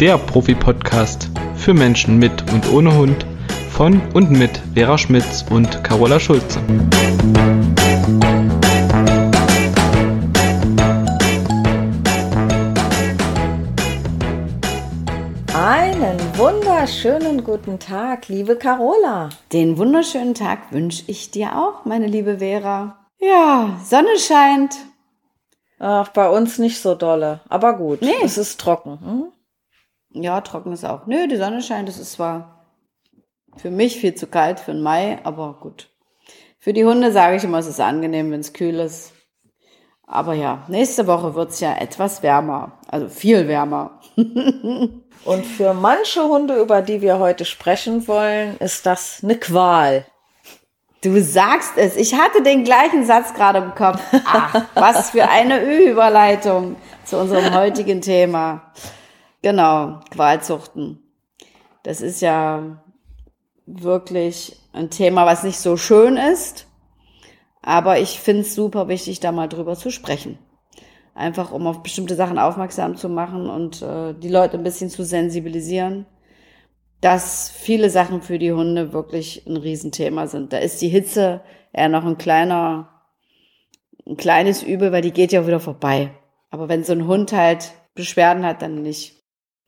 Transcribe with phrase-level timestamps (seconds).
[0.00, 3.26] der Profi-Podcast für Menschen mit und ohne Hund
[3.72, 6.60] von und mit Vera Schmitz und Carola Schulze.
[15.52, 19.30] Einen wunderschönen guten Tag, liebe Carola.
[19.52, 22.98] Den wunderschönen Tag wünsche ich dir auch, meine liebe Vera.
[23.18, 24.76] Ja, Sonne scheint.
[25.80, 28.00] Ach, bei uns nicht so dolle, aber gut.
[28.02, 28.14] Nee.
[28.22, 28.98] Es ist trocken.
[29.00, 29.32] Hm?
[30.10, 31.06] Ja, trocken ist auch.
[31.06, 31.88] Nö, die Sonne scheint.
[31.88, 32.66] Es ist zwar
[33.56, 35.90] für mich viel zu kalt für den Mai, aber gut.
[36.58, 39.12] Für die Hunde sage ich immer, es ist angenehm, wenn es kühl ist.
[40.06, 42.78] Aber ja, nächste Woche wird es ja etwas wärmer.
[42.88, 44.00] Also viel wärmer.
[44.16, 50.06] Und für manche Hunde, über die wir heute sprechen wollen, ist das eine Qual.
[51.02, 51.96] Du sagst es.
[51.96, 54.00] Ich hatte den gleichen Satz gerade im Kopf.
[54.24, 58.72] Ach, was für eine Ü-Überleitung zu unserem heutigen Thema.
[59.42, 61.00] Genau, Qualzuchten.
[61.82, 62.82] Das ist ja
[63.66, 66.66] wirklich ein Thema, was nicht so schön ist.
[67.62, 70.38] Aber ich finde es super wichtig, da mal drüber zu sprechen.
[71.14, 75.04] Einfach um auf bestimmte Sachen aufmerksam zu machen und äh, die Leute ein bisschen zu
[75.04, 76.06] sensibilisieren,
[77.00, 80.52] dass viele Sachen für die Hunde wirklich ein Riesenthema sind.
[80.52, 82.88] Da ist die Hitze eher noch ein kleiner,
[84.06, 86.12] ein kleines Übel, weil die geht ja wieder vorbei.
[86.50, 89.17] Aber wenn so ein Hund halt Beschwerden hat, dann nicht.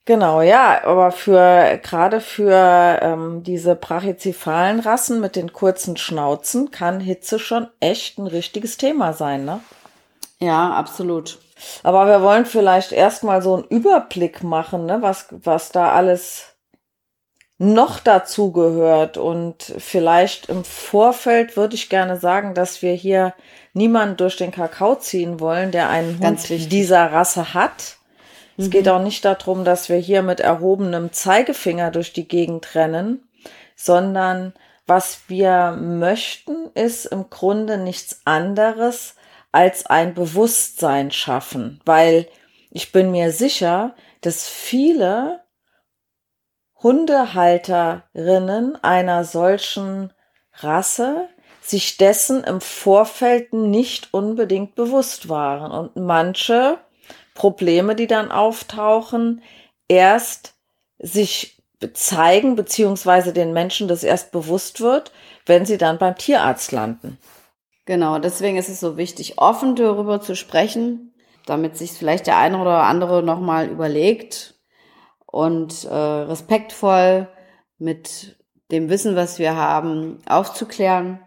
[0.06, 7.00] Genau, ja, aber für gerade für ähm, diese brachycephalen Rassen mit den kurzen Schnauzen kann
[7.00, 9.60] Hitze schon echt ein richtiges Thema sein, ne?
[10.40, 11.38] Ja, absolut.
[11.82, 16.56] Aber wir wollen vielleicht erstmal so einen Überblick machen, ne, was, was da alles
[17.58, 19.18] noch dazu gehört.
[19.18, 23.34] Und vielleicht im Vorfeld würde ich gerne sagen, dass wir hier
[23.74, 26.68] niemanden durch den Kakao ziehen wollen, der einen Ganz Hund wichtig.
[26.70, 27.98] dieser Rasse hat.
[28.60, 33.26] Es geht auch nicht darum, dass wir hier mit erhobenem Zeigefinger durch die Gegend rennen,
[33.74, 34.52] sondern
[34.86, 39.14] was wir möchten, ist im Grunde nichts anderes
[39.50, 42.28] als ein Bewusstsein schaffen, weil
[42.70, 45.40] ich bin mir sicher, dass viele
[46.82, 50.12] Hundehalterinnen einer solchen
[50.52, 51.30] Rasse
[51.62, 55.72] sich dessen im Vorfeld nicht unbedingt bewusst waren.
[55.72, 56.78] Und manche
[57.40, 59.40] Probleme, die dann auftauchen,
[59.88, 60.56] erst
[60.98, 61.56] sich
[61.94, 65.10] zeigen, beziehungsweise den Menschen das erst bewusst wird,
[65.46, 67.16] wenn sie dann beim Tierarzt landen.
[67.86, 71.14] Genau, deswegen ist es so wichtig, offen darüber zu sprechen,
[71.46, 74.56] damit sich vielleicht der eine oder andere nochmal überlegt
[75.24, 77.26] und äh, respektvoll
[77.78, 78.36] mit
[78.70, 81.20] dem Wissen, was wir haben, aufzuklären.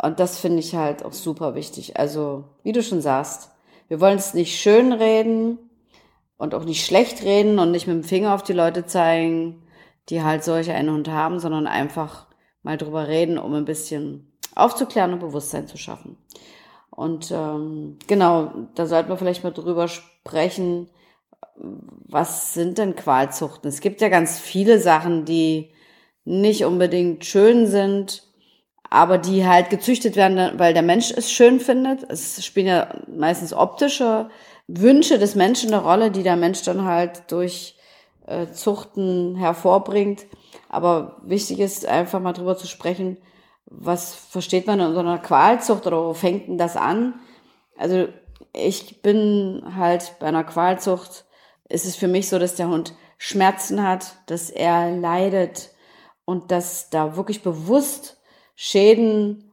[0.00, 1.98] Und das finde ich halt auch super wichtig.
[1.98, 3.51] Also, wie du schon sagst,
[3.92, 5.58] wir wollen es nicht schön reden
[6.38, 9.64] und auch nicht schlecht reden und nicht mit dem Finger auf die Leute zeigen,
[10.08, 12.26] die halt solche einen Hund haben, sondern einfach
[12.62, 16.16] mal drüber reden, um ein bisschen aufzuklären und Bewusstsein zu schaffen.
[16.88, 20.88] Und ähm, genau, da sollten wir vielleicht mal drüber sprechen,
[21.54, 23.68] was sind denn Qualzuchten?
[23.68, 25.74] Es gibt ja ganz viele Sachen, die
[26.24, 28.22] nicht unbedingt schön sind,
[28.92, 32.04] aber die halt gezüchtet werden, weil der Mensch es schön findet.
[32.10, 34.28] Es spielen ja meistens optische
[34.68, 37.78] Wünsche des Menschen eine Rolle, die der Mensch dann halt durch
[38.26, 40.26] äh, Zuchten hervorbringt.
[40.68, 43.16] Aber wichtig ist einfach mal drüber zu sprechen,
[43.64, 47.14] was versteht man in so einer Qualzucht oder wo fängt denn das an?
[47.78, 48.08] Also
[48.52, 51.24] ich bin halt bei einer Qualzucht,
[51.70, 55.70] ist es für mich so, dass der Hund Schmerzen hat, dass er leidet
[56.26, 58.18] und dass da wirklich bewusst
[58.54, 59.52] Schäden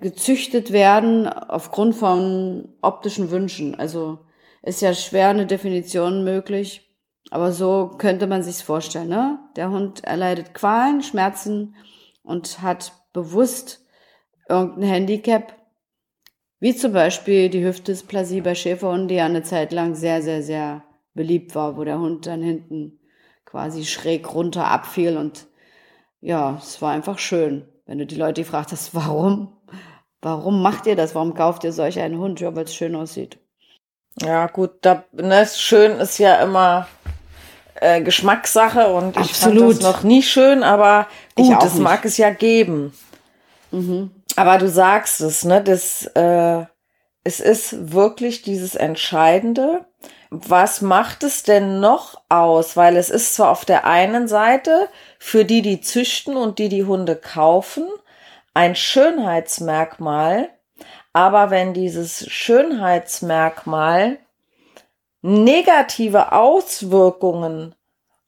[0.00, 3.74] gezüchtet werden aufgrund von optischen Wünschen.
[3.76, 4.18] Also
[4.62, 6.90] ist ja schwer eine Definition möglich,
[7.30, 9.08] aber so könnte man sich's vorstellen.
[9.08, 9.38] Ne?
[9.56, 11.76] Der Hund erleidet Qualen, Schmerzen
[12.22, 13.84] und hat bewusst
[14.48, 15.54] irgendein Handicap,
[16.58, 20.82] wie zum Beispiel die Hüftdysplasie bei Schäferhunden, die ja eine Zeit lang sehr, sehr, sehr
[21.12, 22.98] beliebt war, wo der Hund dann hinten
[23.44, 25.46] quasi schräg runter abfiel und
[26.20, 27.68] ja, es war einfach schön.
[27.86, 29.52] Wenn du die Leute gefragt hast, warum,
[30.22, 31.14] warum macht ihr das?
[31.14, 32.40] Warum kauft ihr solch einen Hund?
[32.40, 33.38] Ja, weil es schön aussieht.
[34.20, 36.86] Ja, gut, da, ne, schön ist ja immer
[37.74, 39.76] äh, Geschmackssache und ich fand Absolut.
[39.76, 42.92] das noch nie schön, aber gut, das mag es ja geben.
[44.36, 46.64] Aber du sagst es, ne, das, äh,
[47.24, 49.84] es ist wirklich dieses Entscheidende.
[50.48, 52.76] Was macht es denn noch aus?
[52.76, 54.88] Weil es ist zwar auf der einen Seite
[55.18, 57.88] für die, die züchten und die die Hunde kaufen,
[58.52, 60.50] ein Schönheitsmerkmal,
[61.12, 64.18] aber wenn dieses Schönheitsmerkmal
[65.22, 67.74] negative Auswirkungen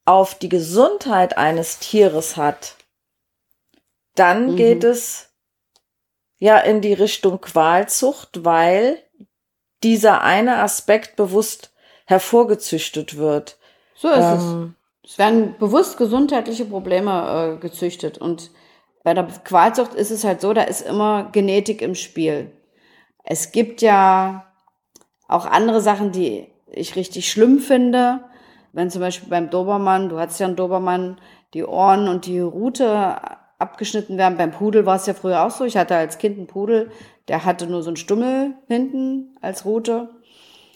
[0.04, 2.76] auf die Gesundheit eines Tieres hat,
[4.14, 4.56] dann Mhm.
[4.56, 5.30] geht es
[6.38, 9.02] ja in die Richtung Qualzucht, weil
[9.82, 11.72] dieser eine Aspekt bewusst
[12.06, 13.58] hervorgezüchtet wird.
[13.94, 14.42] So ist es.
[14.44, 14.74] Ähm,
[15.04, 18.18] Es werden bewusst gesundheitliche Probleme äh, gezüchtet.
[18.18, 18.50] Und
[19.04, 22.50] bei der Qualzucht ist es halt so, da ist immer Genetik im Spiel.
[23.22, 24.46] Es gibt ja
[25.28, 28.20] auch andere Sachen, die ich richtig schlimm finde.
[28.72, 31.20] Wenn zum Beispiel beim Dobermann, du hattest ja einen Dobermann,
[31.54, 33.16] die Ohren und die Rute
[33.58, 34.36] abgeschnitten werden.
[34.36, 35.64] Beim Pudel war es ja früher auch so.
[35.64, 36.90] Ich hatte als Kind einen Pudel,
[37.28, 40.10] der hatte nur so einen Stummel hinten als Rute.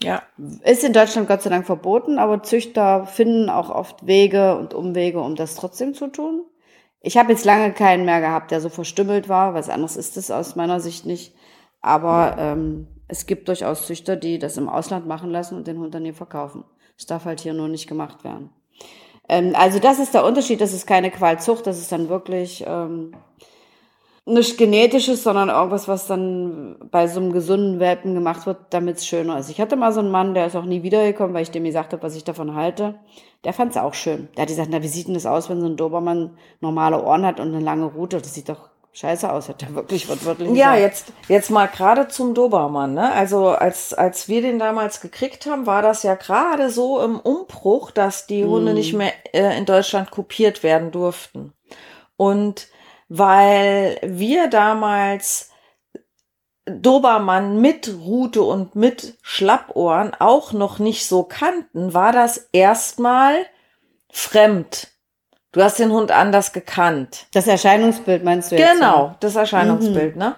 [0.03, 0.23] Ja,
[0.63, 5.21] Ist in Deutschland Gott sei Dank verboten, aber Züchter finden auch oft Wege und Umwege,
[5.21, 6.43] um das trotzdem zu tun.
[7.01, 9.53] Ich habe jetzt lange keinen mehr gehabt, der so verstümmelt war.
[9.53, 11.35] Was anderes ist es aus meiner Sicht nicht.
[11.81, 15.95] Aber ähm, es gibt durchaus Züchter, die das im Ausland machen lassen und den Hund
[15.95, 16.63] dann hier verkaufen.
[16.97, 18.51] Das darf halt hier nur nicht gemacht werden.
[19.27, 20.61] Ähm, also das ist der Unterschied.
[20.61, 23.15] Das ist keine Qualzucht, das ist dann wirklich ähm,
[24.25, 29.07] nicht genetisches, sondern irgendwas, was dann bei so einem gesunden Welpen gemacht wird, damit es
[29.07, 29.49] schöner ist.
[29.49, 31.93] Ich hatte mal so einen Mann, der ist auch nie wiedergekommen, weil ich dem gesagt
[31.93, 32.95] habe, was ich davon halte.
[33.43, 34.29] Der fand es auch schön.
[34.35, 37.25] Der hat gesagt, na, wie sieht denn das aus, wenn so ein Dobermann normale Ohren
[37.25, 38.19] hat und eine lange Rute?
[38.19, 40.81] Das sieht doch scheiße aus, hat er wirklich wortwörtlich Ja, gesagt.
[40.81, 42.93] jetzt, jetzt mal gerade zum Dobermann.
[42.93, 43.11] Ne?
[43.11, 47.89] Also als, als wir den damals gekriegt haben, war das ja gerade so im Umbruch,
[47.89, 51.53] dass die Hunde nicht mehr äh, in Deutschland kopiert werden durften.
[52.17, 52.67] Und
[53.13, 55.49] weil wir damals
[56.65, 63.45] Dobermann mit Rute und mit Schlappohren auch noch nicht so kannten, war das erstmal
[64.09, 64.87] fremd.
[65.51, 67.27] Du hast den Hund anders gekannt.
[67.33, 68.75] Das Erscheinungsbild meinst du jetzt?
[68.75, 70.37] Genau, das Erscheinungsbild, ne?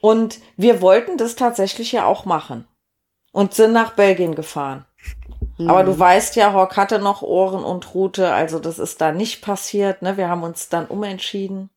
[0.00, 2.68] Und wir wollten das tatsächlich ja auch machen.
[3.32, 4.86] Und sind nach Belgien gefahren.
[5.58, 9.42] Aber du weißt ja, Hock hatte noch Ohren und Rute, also das ist da nicht
[9.42, 10.16] passiert, ne?
[10.16, 11.71] Wir haben uns dann umentschieden.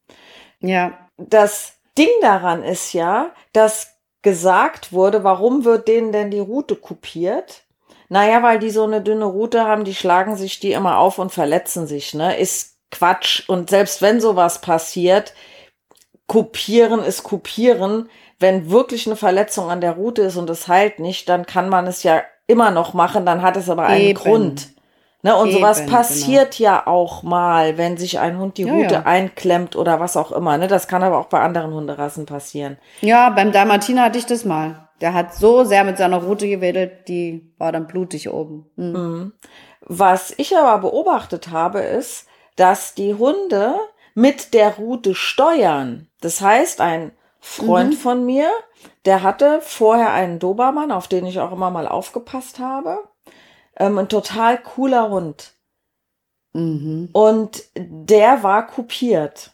[0.60, 0.98] Ja.
[1.18, 7.64] Das Ding daran ist ja, dass gesagt wurde, warum wird denen denn die Rute kopiert?
[8.10, 11.32] Naja, weil die so eine dünne Rute haben, die schlagen sich die immer auf und
[11.32, 12.38] verletzen sich, ne?
[12.38, 13.48] Ist Quatsch.
[13.48, 15.34] Und selbst wenn sowas passiert,
[16.28, 18.10] kopieren ist kopieren.
[18.40, 21.88] Wenn wirklich eine Verletzung an der Rute ist und es heilt nicht, dann kann man
[21.88, 24.20] es ja immer noch machen, dann hat es aber einen Eben.
[24.20, 24.75] Grund.
[25.26, 25.92] Ne, und Eben, sowas genau.
[25.92, 29.02] passiert ja auch mal, wenn sich ein Hund die Ja, Rute ja.
[29.08, 30.56] einklemmt oder was auch immer.
[30.60, 30.68] Ne?
[30.68, 32.78] Das kann aber auch bei anderen Hunderassen passieren.
[33.02, 34.88] Ja, beim Dalmatiner hatte ich das mal.
[35.02, 38.70] Der hat so sehr mit seiner Rute gewedelt, die war dann blutig oben.
[38.76, 39.34] Hm.
[39.82, 43.74] Was ich aber beobachtet habe, ist, dass die Hunde
[44.14, 46.08] mit der Rute steuern.
[46.22, 48.52] Das heißt, ein Freund von mir,
[49.06, 53.00] der hatte vorher einen Dobermann, auf den ich auch immer mal aufgepasst habe.
[53.78, 55.54] Ähm, ein total cooler Hund.
[56.54, 57.10] Mhm.
[57.12, 59.52] Und der war kopiert.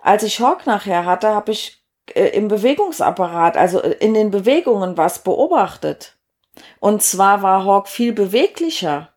[0.00, 1.82] Als ich Hawk nachher hatte, habe ich
[2.14, 6.16] äh, im Bewegungsapparat, also äh, in den Bewegungen was beobachtet.
[6.78, 9.10] Und zwar war Hawk viel beweglicher.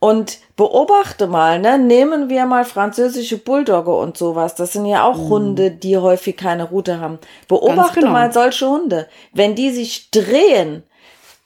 [0.00, 4.56] Und beobachte mal, ne, nehmen wir mal französische Bulldogge und sowas.
[4.56, 7.20] Das sind ja auch Hunde, die häufig keine Rute haben.
[7.46, 8.10] Beobachte genau.
[8.10, 9.08] mal solche Hunde.
[9.32, 10.82] Wenn die sich drehen,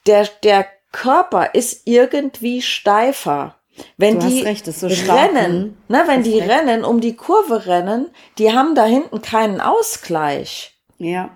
[0.06, 0.64] der, der
[0.96, 3.54] Körper ist irgendwie steifer.
[3.98, 6.50] Wenn die recht, so rennen, ne, wenn die recht.
[6.50, 10.72] rennen, um die Kurve rennen, die haben da hinten keinen Ausgleich.
[10.96, 11.28] Ja.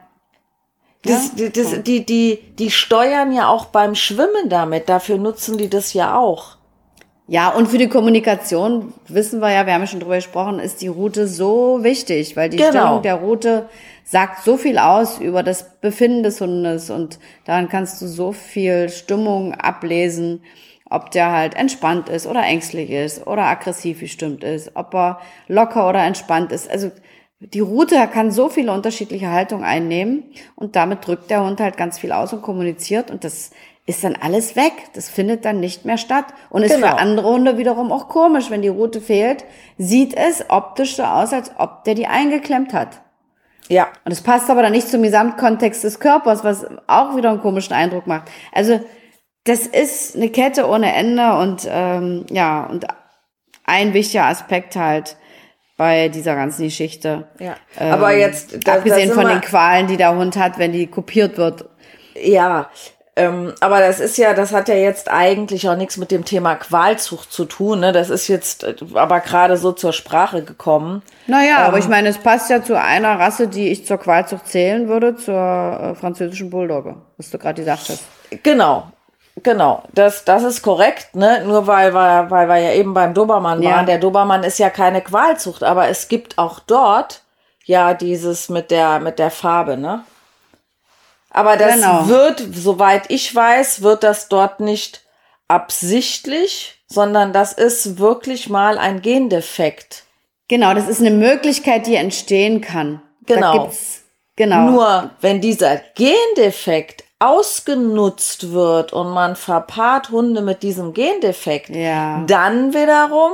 [1.02, 4.88] Das, Ja, die, das, die, die, die steuern ja auch beim Schwimmen damit.
[4.88, 6.56] Dafür nutzen die das ja auch.
[7.28, 10.80] Ja, und für die Kommunikation wissen wir ja, wir haben ja schon drüber gesprochen, ist
[10.80, 12.70] die Route so wichtig, weil die Genau.
[12.70, 13.68] Stellung der Route
[14.10, 18.88] sagt so viel aus über das Befinden des Hundes und daran kannst du so viel
[18.88, 20.42] Stimmung ablesen,
[20.90, 25.88] ob der halt entspannt ist oder ängstlich ist oder aggressiv gestimmt ist, ob er locker
[25.88, 26.68] oder entspannt ist.
[26.68, 26.90] Also
[27.38, 30.24] die Route kann so viele unterschiedliche Haltungen einnehmen
[30.56, 33.52] und damit drückt der Hund halt ganz viel aus und kommuniziert und das
[33.86, 34.72] ist dann alles weg.
[34.94, 36.88] Das findet dann nicht mehr statt und ist Genau.
[36.88, 39.44] für andere Hunde wiederum auch komisch, wenn die Route fehlt,
[39.78, 43.00] sieht es optisch so aus, als ob der die eingeklemmt hat.
[43.70, 43.88] Ja.
[44.04, 47.72] Und es passt aber dann nicht zum Gesamtkontext des Körpers, was auch wieder einen komischen
[47.72, 48.24] Eindruck macht.
[48.52, 48.80] Also
[49.44, 52.84] das ist eine Kette ohne Ende und ähm, ja, und
[53.64, 55.16] ein wichtiger Aspekt halt
[55.76, 57.28] bei dieser ganzen Geschichte.
[57.38, 57.54] Ja.
[57.78, 60.88] Aber jetzt, da- da abgesehen sind von den Qualen, die der Hund hat, wenn die
[60.88, 61.64] kopiert wird.
[62.20, 62.68] Ja,
[63.16, 66.54] ähm, aber das ist ja, das hat ja jetzt eigentlich auch nichts mit dem Thema
[66.54, 67.80] Qualzucht zu tun.
[67.80, 67.92] Ne?
[67.92, 71.02] Das ist jetzt äh, aber gerade so zur Sprache gekommen.
[71.26, 71.82] Naja, aber Ähm.
[71.82, 75.34] ich meine, es passt ja zu einer Rasse, die ich zur Qualzucht zählen würde, zur
[75.34, 78.04] äh, französischen Bulldogge, was du gerade gesagt hast.
[78.42, 78.84] Genau.
[79.42, 81.42] Genau, das, das ist korrekt, ne?
[81.46, 83.70] Nur weil wir, weil wir ja eben beim Dobermann Ja.
[83.76, 83.86] waren.
[83.86, 87.22] Der Dobermann ist ja keine Qualzucht, aber es gibt auch dort
[87.64, 90.04] ja dieses mit der, mit der Farbe, ne?
[91.30, 92.08] Aber das Genau.
[92.08, 95.02] wird, soweit ich weiß, wird das dort nicht
[95.49, 100.04] absichtlich, sondern das ist wirklich mal ein Gendefekt.
[100.49, 103.00] Genau, das ist eine Möglichkeit, die entstehen kann.
[103.26, 103.70] Genau.
[104.37, 104.70] Genau.
[104.70, 112.25] Nur wenn dieser Gendefekt ausgenutzt wird und man verpaart Hunde mit diesem Gendefekt, Ja.
[112.26, 113.32] dann wiederum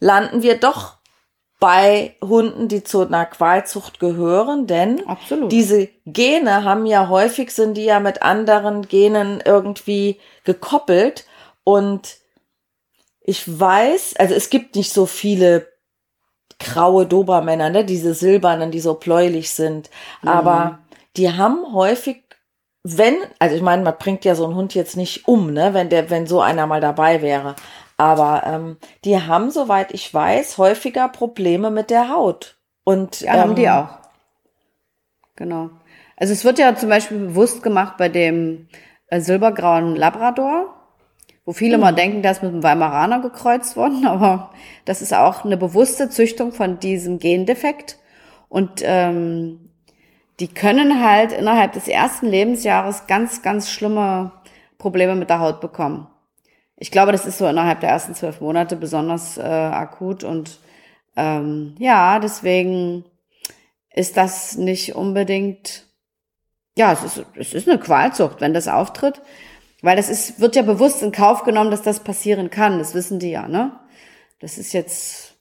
[0.00, 0.96] landen wir doch
[1.62, 5.52] bei Hunden, die zu einer Qualzucht gehören, denn Absolut.
[5.52, 11.24] diese Gene haben ja häufig sind die ja mit anderen Genen irgendwie gekoppelt
[11.62, 12.16] und
[13.20, 15.68] ich weiß, also es gibt nicht so viele
[16.58, 19.88] graue Dobermänner, ne, diese silbernen, die so bläulich sind,
[20.24, 20.80] aber
[21.16, 22.24] die haben häufig
[22.84, 25.88] wenn, also ich meine, man bringt ja so einen Hund jetzt nicht um, ne, wenn
[25.88, 27.54] der, wenn so einer mal dabei wäre.
[27.96, 32.58] Aber ähm, die haben, soweit ich weiß, häufiger Probleme mit der Haut.
[32.84, 33.98] Und Ja, haben ähm, die auch.
[35.36, 35.70] Genau.
[36.16, 38.68] Also es wird ja zum Beispiel bewusst gemacht bei dem
[39.08, 40.74] äh, silbergrauen Labrador,
[41.44, 41.82] wo viele Mhm.
[41.82, 44.50] mal denken, der ist mit dem Weimaraner gekreuzt worden, aber
[44.84, 47.98] das ist auch eine bewusste Züchtung von diesem Gendefekt.
[48.48, 49.70] Und ähm,
[50.40, 54.32] die können halt innerhalb des ersten Lebensjahres ganz, ganz schlimme
[54.78, 56.08] Probleme mit der Haut bekommen.
[56.82, 60.58] Ich glaube, das ist so innerhalb der ersten zwölf Monate besonders äh, akut und
[61.16, 63.04] ähm, ja, deswegen
[63.94, 65.86] ist das nicht unbedingt,
[66.76, 69.22] ja, es ist, es ist eine Qualzucht, wenn das auftritt,
[69.80, 73.20] weil das ist, wird ja bewusst in Kauf genommen, dass das passieren kann, das wissen
[73.20, 73.78] die ja, ne?
[74.40, 75.36] Das ist jetzt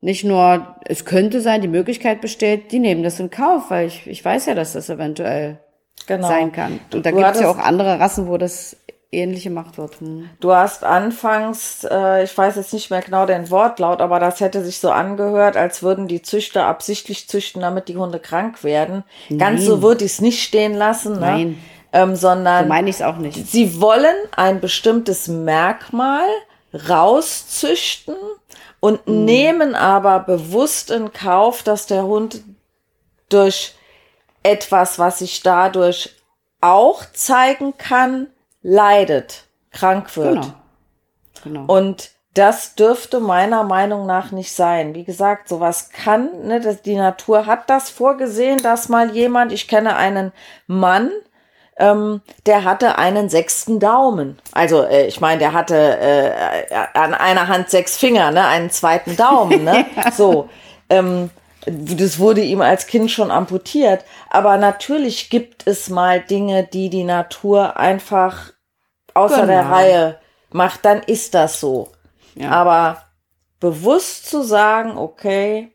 [0.00, 4.08] nicht nur, es könnte sein, die Möglichkeit besteht, die nehmen das in Kauf, weil ich,
[4.08, 5.60] ich weiß ja, dass das eventuell
[6.08, 6.26] genau.
[6.26, 6.80] sein kann.
[6.92, 8.76] Und da gibt es ja auch andere Rassen, wo das
[9.14, 10.00] ähnlich gemacht wird.
[10.00, 10.28] Hm.
[10.40, 14.64] Du hast anfangs, äh, ich weiß jetzt nicht mehr genau den Wortlaut, aber das hätte
[14.64, 19.04] sich so angehört, als würden die Züchter absichtlich züchten, damit die Hunde krank werden.
[19.30, 19.66] Ganz Nein.
[19.66, 21.20] so würde ich es nicht stehen lassen, ne?
[21.20, 21.58] Nein.
[21.92, 23.46] Ähm, sondern So meine ich es auch nicht.
[23.46, 26.24] Sie wollen ein bestimmtes Merkmal
[26.88, 28.16] rauszüchten
[28.80, 29.24] und Mhm.
[29.24, 32.42] nehmen aber bewusst in Kauf, dass der Hund
[33.28, 33.74] durch
[34.42, 36.10] etwas, was sich dadurch
[36.60, 38.28] auch zeigen kann,
[38.64, 40.34] leidet, krank wird.
[40.34, 40.54] Genau.
[41.44, 41.64] Genau.
[41.66, 44.94] Und das dürfte meiner Meinung nach nicht sein.
[44.94, 49.68] Wie gesagt, sowas kann, ne, das, die Natur hat das vorgesehen, dass mal jemand, ich
[49.68, 50.32] kenne einen
[50.66, 51.12] Mann,
[51.76, 54.38] ähm, der hatte einen sechsten Daumen.
[54.52, 59.16] Also äh, ich meine, der hatte äh, an einer Hand sechs Finger, ne, einen zweiten
[59.16, 59.86] Daumen, ne?
[60.16, 60.48] So.
[60.90, 61.30] Ähm,
[61.66, 64.04] das wurde ihm als Kind schon amputiert.
[64.28, 68.53] Aber natürlich gibt es mal Dinge, die die Natur einfach
[69.14, 69.74] außer der Genau.
[69.74, 70.18] Reihe
[70.50, 71.88] macht, dann ist das so.
[72.34, 72.50] Ja.
[72.50, 73.02] Aber
[73.60, 75.72] bewusst zu sagen, okay,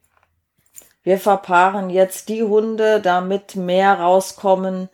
[1.04, 4.90] wir verpaaren jetzt die Hunde, damit mehr rauskommen,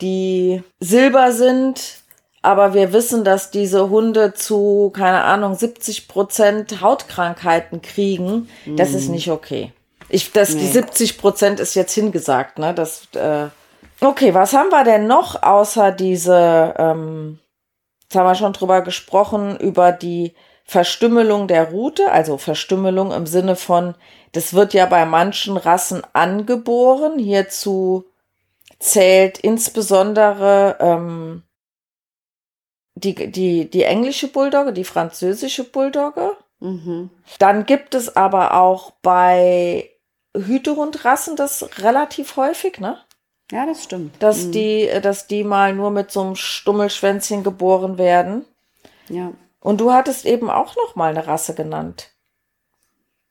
[0.00, 2.00] die silber sind,
[2.42, 8.48] aber wir wissen, dass diese Hunde zu, keine Ahnung, 70 Prozent Hautkrankheiten kriegen.
[8.76, 9.72] Das ist nicht okay.
[10.08, 10.70] Ich, das, Die Nee.
[10.70, 12.72] 70 Prozent ist jetzt hingesagt, ne?
[12.74, 13.48] Das, äh,
[14.00, 17.38] okay, was haben wir denn noch außer diese, ähm,
[18.10, 23.54] Jetzt haben wir schon drüber gesprochen, über die Verstümmelung der Rute, also Verstümmelung im Sinne
[23.54, 23.94] von,
[24.32, 27.20] das wird ja bei manchen Rassen angeboren.
[27.20, 28.06] Hierzu
[28.80, 31.44] zählt insbesondere ähm,
[32.96, 36.32] die, die, die englische Bulldogge, die französische Bulldogge.
[36.58, 37.10] Mhm.
[37.38, 39.88] Dann gibt es aber auch bei
[40.36, 42.98] Hütehundrassen das relativ häufig, ne?
[43.50, 44.14] Ja, das stimmt.
[44.22, 44.52] dass Mhm.
[44.52, 48.44] die, dass die mal nur mit so einem Stummelschwänzchen geboren werden.
[49.08, 49.32] Ja.
[49.60, 52.10] Und du hattest eben auch noch mal eine Rasse genannt,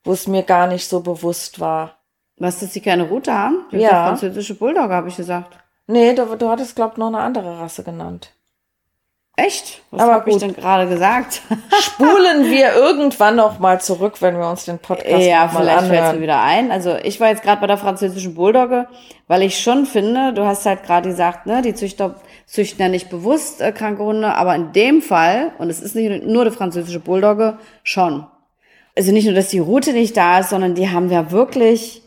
[0.03, 1.95] wo es mir gar nicht so bewusst war.
[2.37, 3.65] Was, dass sie keine Rute haben?
[3.71, 4.07] Ich hab Ja.
[4.07, 5.57] französische Bulldogge, habe ich gesagt.
[5.87, 8.31] Nee, du, du hattest, glaub noch eine andere Rasse genannt.
[9.45, 9.81] Echt?
[9.91, 11.41] Was habe ich denn gerade gesagt?
[11.81, 16.21] Spulen wir irgendwann noch mal zurück, wenn wir uns den Podcast ja, vielleicht fällt mir
[16.21, 16.71] wieder ein.
[16.71, 18.87] Also ich war jetzt gerade bei der französischen Bulldogge,
[19.27, 22.15] weil ich schon finde, du hast halt gerade gesagt, ne, die Züchter
[22.45, 26.25] züchten ja nicht bewusst äh, kranke Hunde, aber in dem Fall, und es ist nicht
[26.25, 28.25] nur die französische Bulldogge, schon.
[28.97, 32.01] Also nicht nur, dass die Route nicht da ist, sondern die haben ja wirklich,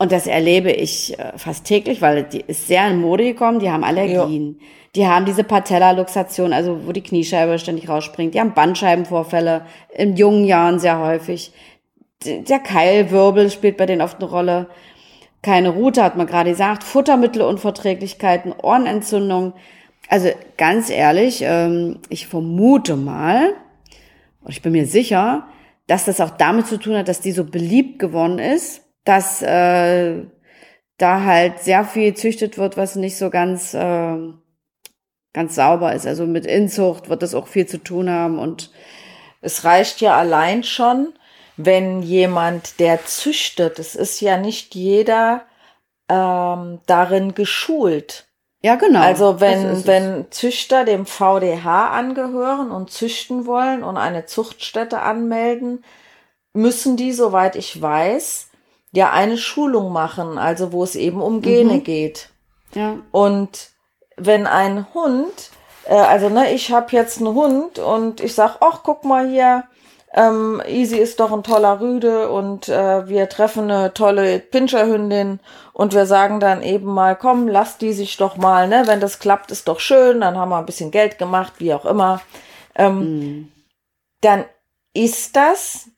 [0.00, 3.70] und das erlebe ich äh, fast täglich, weil die ist sehr in Mode gekommen, die
[3.70, 4.58] haben Allergien.
[4.94, 8.32] Die haben diese Patella-Luxation, also wo die Kniescheibe ständig rausspringt.
[8.32, 11.52] Die haben Bandscheibenvorfälle, in jungen Jahren sehr häufig.
[12.24, 14.68] Der Keilwirbel spielt bei denen oft eine Rolle.
[15.42, 16.82] Keine Rute, hat man gerade gesagt.
[16.82, 19.52] Futtermittelunverträglichkeiten, Ohrenentzündung.
[20.08, 23.52] Also ganz ehrlich, ähm, ich vermute mal,
[24.40, 25.46] und ich bin mir sicher,
[25.86, 28.80] dass das auch damit zu tun hat, dass die so beliebt geworden ist,
[29.10, 30.22] dass äh,
[30.96, 34.16] da halt sehr viel züchtet wird, was nicht so ganz äh,
[35.32, 36.06] ganz sauber ist.
[36.06, 38.70] Also mit Inzucht wird das auch viel zu tun haben und
[39.40, 41.12] es reicht ja allein schon,
[41.56, 45.42] wenn jemand, der züchtet, es ist ja nicht jeder
[46.08, 48.28] ähm, darin geschult.
[48.62, 49.00] Ja, genau.
[49.00, 55.84] Also wenn, wenn Züchter dem VDH angehören und züchten wollen und eine Zuchtstätte anmelden,
[56.52, 58.49] müssen die, soweit ich weiß,
[58.92, 61.84] ja eine Schulung machen, also wo es eben um Gene mhm.
[61.84, 62.30] geht.
[62.74, 62.96] Ja.
[63.10, 63.70] Und
[64.16, 65.50] wenn ein Hund,
[65.84, 69.64] äh, also ne, ich habe jetzt einen Hund und ich sag, ach, guck mal hier,
[70.12, 75.38] ähm, Easy ist doch ein toller Rüde und äh, wir treffen eine tolle Pinscherhündin
[75.72, 79.20] und wir sagen dann eben mal, komm, lass die sich doch mal, ne, wenn das
[79.20, 82.20] klappt, ist doch schön, dann haben wir ein bisschen Geld gemacht, wie auch immer.
[82.74, 83.52] Ähm, mhm.
[84.20, 84.44] Dann
[84.94, 85.88] ist das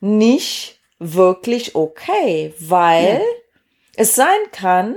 [0.00, 3.20] nicht wirklich okay, weil ja.
[3.96, 4.96] es sein kann,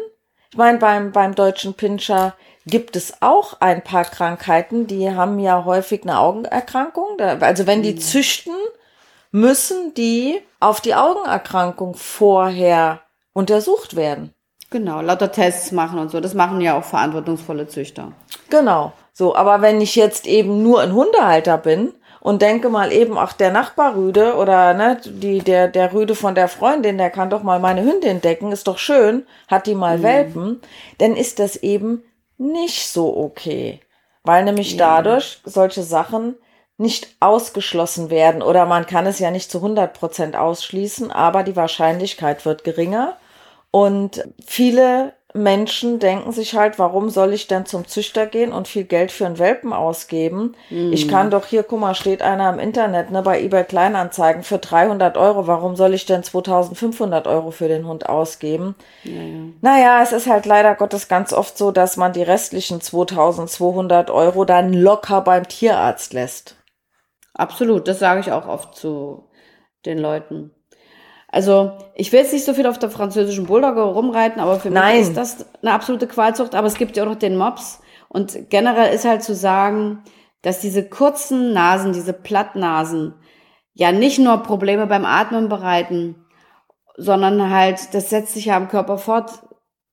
[0.51, 5.65] ich meine, beim, beim deutschen Pinscher gibt es auch ein paar Krankheiten, die haben ja
[5.65, 7.19] häufig eine Augenerkrankung.
[7.19, 7.99] Also wenn die mhm.
[7.99, 8.55] züchten,
[9.31, 13.01] müssen die auf die Augenerkrankung vorher
[13.33, 14.33] untersucht werden.
[14.71, 16.19] Genau, lauter Tests machen und so.
[16.19, 18.11] Das machen ja auch verantwortungsvolle Züchter.
[18.49, 18.93] Genau.
[19.13, 21.93] So, aber wenn ich jetzt eben nur ein Hundehalter bin
[22.29, 26.47] und denke mal eben, ach, der Nachbarrüde oder ne, die, der, der Rüde von der
[26.47, 30.03] Freundin, der kann doch mal meine Hündin decken, ist doch schön, hat die mal mhm.
[30.03, 30.61] Welpen,
[30.99, 32.03] dann ist das eben
[32.37, 33.79] nicht so okay,
[34.21, 36.35] weil nämlich dadurch solche Sachen
[36.77, 41.55] nicht ausgeschlossen werden oder man kann es ja nicht zu 100 Prozent ausschließen, aber die
[41.55, 43.17] Wahrscheinlichkeit wird geringer.
[43.71, 48.83] Und viele Menschen denken sich halt, warum soll ich denn zum Züchter gehen und viel
[48.83, 50.55] Geld für einen Welpen ausgeben?
[50.71, 50.91] Mhm.
[50.91, 54.57] Ich kann doch hier, guck mal, steht einer im Internet, ne, bei eBay Kleinanzeigen für
[54.57, 55.45] 300 Euro.
[55.45, 58.75] Warum soll ich denn 2500 Euro für den Hund ausgeben?
[59.03, 59.45] Ja, ja.
[59.61, 64.45] Naja, es ist halt leider Gottes ganz oft so, dass man die restlichen 2200 Euro
[64.45, 66.55] dann locker beim Tierarzt lässt.
[67.35, 69.29] Absolut, das sage ich auch oft zu
[69.85, 70.51] den Leuten.
[71.31, 74.97] Also, ich will jetzt nicht so viel auf der französischen Bulldogge rumreiten, aber für Nein.
[74.97, 76.55] mich ist das eine absolute Qualzucht.
[76.55, 77.81] Aber es gibt ja auch noch den Mops.
[78.07, 80.03] Und generell ist halt zu sagen,
[80.41, 83.13] dass diese kurzen Nasen, diese Plattnasen,
[83.73, 86.15] ja nicht nur Probleme beim Atmen bereiten,
[86.97, 89.43] sondern halt, das setzt sich ja am Körper fort,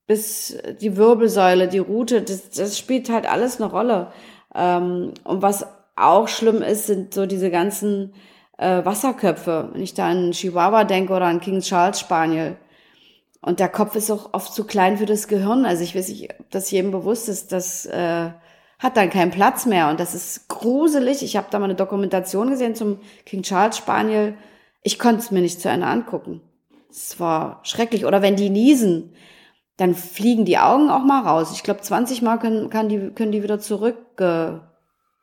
[0.07, 4.13] bis die Wirbelsäule, die Rute, das, das spielt halt alles eine Rolle.
[4.55, 8.15] Ähm, und was auch schlimm ist, sind so diese ganzen
[8.59, 9.71] äh, Wasserköpfe.
[9.73, 12.57] Wenn ich da an Chihuahua denke oder an King Charles Spaniel.
[13.41, 15.67] Und der Kopf ist auch oft zu klein für das Gehirn.
[15.67, 18.31] Also ich weiß nicht, ob das jedem bewusst ist, das äh,
[18.79, 19.89] hat dann keinen Platz mehr.
[19.89, 21.23] Und das ist gruselig.
[21.23, 24.35] Ich habe da mal eine Dokumentation gesehen zum King Charles Spaniel.
[24.83, 26.41] Ich konnte es mir nicht zu Ende angucken.
[26.91, 28.05] Es war schrecklich.
[28.05, 29.13] Oder wenn die niesen,
[29.77, 31.53] dann fliegen die Augen auch mal raus.
[31.53, 34.53] Ich glaube, 20 Mal können, kann die, können die wieder zurück äh,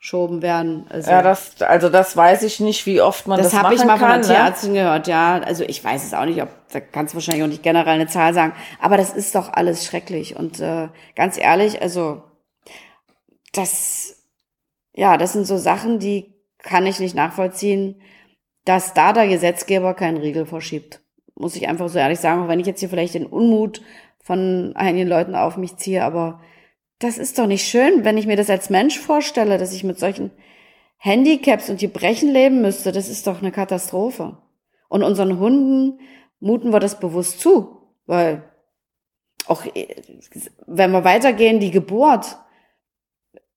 [0.03, 0.85] geschoben werden.
[0.89, 3.71] Also, ja, das, also das weiß ich nicht, wie oft man das, das machen kann.
[3.71, 4.35] Das habe ich mal von der ne?
[4.35, 5.39] Tierärztin gehört, ja.
[5.39, 8.07] Also ich weiß es auch nicht, ob, da kannst du wahrscheinlich auch nicht generell eine
[8.07, 10.35] Zahl sagen, aber das ist doch alles schrecklich.
[10.35, 12.21] Und äh, ganz ehrlich, also
[13.53, 14.27] das,
[14.93, 18.01] ja, das sind so Sachen, die kann ich nicht nachvollziehen,
[18.65, 20.99] dass da der Gesetzgeber keinen Riegel verschiebt.
[21.35, 23.81] Muss ich einfach so ehrlich sagen, auch wenn ich jetzt hier vielleicht den Unmut
[24.21, 26.41] von einigen Leuten auf mich ziehe, aber
[27.03, 29.99] das ist doch nicht schön, wenn ich mir das als Mensch vorstelle, dass ich mit
[29.99, 30.31] solchen
[30.97, 32.91] Handicaps und Gebrechen leben müsste.
[32.91, 34.37] Das ist doch eine Katastrophe.
[34.87, 35.99] Und unseren Hunden
[36.39, 38.43] muten wir das bewusst zu, weil
[39.47, 39.65] auch
[40.67, 42.37] wenn wir weitergehen, die Geburt.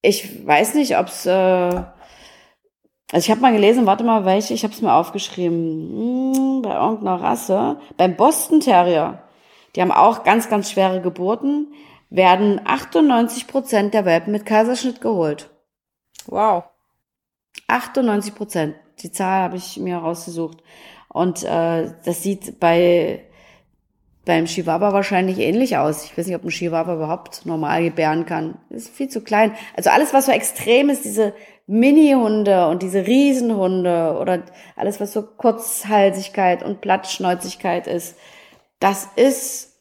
[0.02, 1.26] Ich weiß nicht, ob es.
[1.26, 1.84] Äh,
[3.12, 6.34] also ich habe mal gelesen, warte mal, welche, ich habe es mir aufgeschrieben.
[6.34, 7.78] Hm, bei irgendeiner Rasse.
[7.96, 9.22] Beim Boston Terrier.
[9.74, 11.72] Die haben auch ganz, ganz schwere Geburten
[12.10, 15.50] werden 98 Prozent der Welpen mit Kaiserschnitt geholt.
[16.26, 16.64] Wow.
[17.68, 18.76] 98 Prozent.
[19.00, 20.62] Die Zahl habe ich mir rausgesucht.
[21.08, 23.26] Und äh, das sieht bei
[24.26, 26.04] beim Chihuahua wahrscheinlich ähnlich aus.
[26.04, 28.58] Ich weiß nicht, ob ein Chihuahua überhaupt normal gebären kann.
[28.70, 29.54] ist viel zu klein.
[29.74, 31.32] Also alles, was so extrem ist, diese
[31.68, 34.42] Mini-Hunde und diese Riesenhunde oder
[34.74, 38.16] alles, was so Kurzhalsigkeit und Plattschnäuzigkeit ist,
[38.80, 39.75] das ist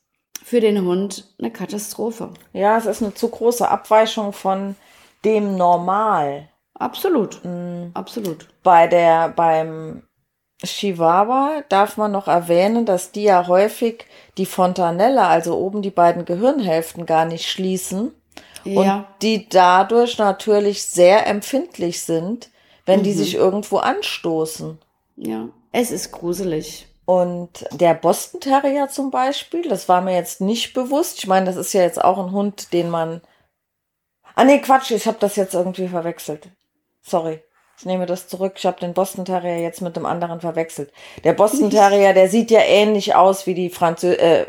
[0.45, 2.29] für den Hund eine Katastrophe.
[2.53, 4.75] Ja, es ist eine zu große Abweichung von
[5.23, 6.49] dem Normal.
[6.75, 7.43] Absolut.
[7.43, 7.89] Mhm.
[7.95, 8.47] Absolut.
[8.61, 10.03] Bei der, beim
[10.63, 14.05] Chihuahua darf man noch erwähnen, dass die ja häufig
[14.37, 18.11] die Fontanelle, also oben die beiden Gehirnhälften gar nicht schließen
[18.65, 18.97] ja.
[18.97, 22.51] und die dadurch natürlich sehr empfindlich sind,
[22.85, 23.03] wenn mhm.
[23.05, 24.77] die sich irgendwo anstoßen.
[25.17, 26.87] Ja, es ist gruselig.
[27.05, 31.19] Und der Boston Terrier zum Beispiel, das war mir jetzt nicht bewusst.
[31.19, 33.21] Ich meine, das ist ja jetzt auch ein Hund, den man.
[34.33, 36.49] Ah nee, Quatsch, ich habe das jetzt irgendwie verwechselt.
[37.01, 37.41] Sorry.
[37.77, 38.53] Ich nehme das zurück.
[38.57, 40.91] Ich habe den Boston Terrier jetzt mit dem anderen verwechselt.
[41.23, 44.45] Der Boston Terrier, der sieht ja ähnlich aus wie die Franzö äh,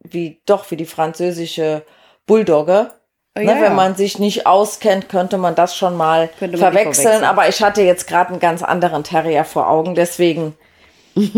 [0.00, 1.84] wie doch wie die französische
[2.26, 2.90] Bulldogge.
[3.36, 7.24] Oh, ne, ja, wenn man sich nicht auskennt, könnte man das schon mal verwechseln, verwechseln.
[7.24, 10.56] Aber ich hatte jetzt gerade einen ganz anderen Terrier vor Augen, deswegen.